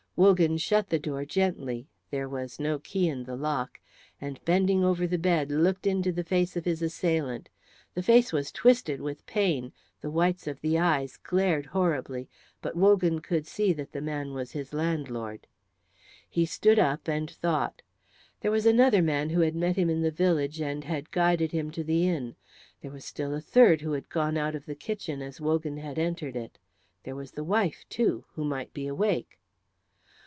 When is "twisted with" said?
8.51-9.25